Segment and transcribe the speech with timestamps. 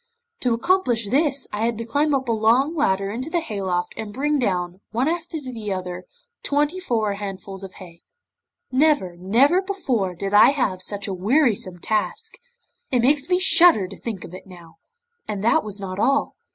[0.39, 4.11] To accomplish this I had to climb up a long ladder into the hayloft, and
[4.11, 6.05] bring down, one after another,
[6.41, 8.01] twenty four handfuls of hay.
[8.71, 12.39] Never, never before, did I have such a wearisome task!
[12.89, 14.77] It makes me shudder to think of it now,
[15.27, 16.35] and that was not all.